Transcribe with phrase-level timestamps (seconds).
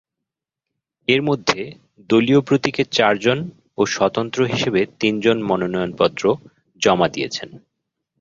[1.07, 1.61] এর মধ্যে
[2.09, 3.39] দলীয় প্রতীকে চারজন
[3.77, 6.23] ও স্বতন্ত্র হিসেবে তিনজন মনোনয়নপত্র
[6.81, 7.49] জমা দিয়েছেন।